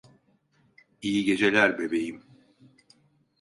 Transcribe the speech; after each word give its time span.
İyi 1.01 1.25
geceler 1.25 1.77
bebeğim. 1.79 2.23